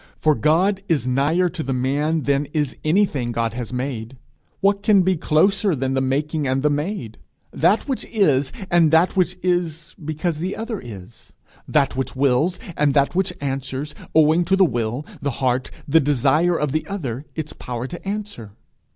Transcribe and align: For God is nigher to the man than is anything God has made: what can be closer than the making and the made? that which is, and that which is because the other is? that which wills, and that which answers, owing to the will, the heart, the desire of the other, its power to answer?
For 0.19 0.33
God 0.33 0.81
is 0.89 1.05
nigher 1.05 1.47
to 1.49 1.61
the 1.61 1.75
man 1.75 2.23
than 2.23 2.47
is 2.53 2.75
anything 2.83 3.31
God 3.31 3.53
has 3.53 3.71
made: 3.71 4.17
what 4.59 4.81
can 4.81 5.03
be 5.03 5.15
closer 5.15 5.75
than 5.75 5.93
the 5.93 6.01
making 6.01 6.47
and 6.47 6.63
the 6.63 6.71
made? 6.71 7.19
that 7.51 7.87
which 7.87 8.03
is, 8.05 8.51
and 8.71 8.89
that 8.89 9.15
which 9.15 9.37
is 9.43 9.93
because 10.03 10.39
the 10.39 10.55
other 10.55 10.79
is? 10.79 11.33
that 11.67 11.95
which 11.95 12.15
wills, 12.15 12.57
and 12.75 12.95
that 12.95 13.13
which 13.13 13.31
answers, 13.41 13.93
owing 14.15 14.43
to 14.45 14.55
the 14.55 14.65
will, 14.65 15.05
the 15.21 15.37
heart, 15.37 15.69
the 15.87 15.99
desire 15.99 16.57
of 16.59 16.71
the 16.71 16.87
other, 16.87 17.25
its 17.35 17.53
power 17.53 17.85
to 17.85 18.03
answer? 18.03 18.53